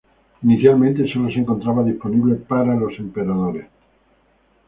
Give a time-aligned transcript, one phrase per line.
[0.41, 3.67] Inicialmente sólo se encontraba disponible para los Emperadores.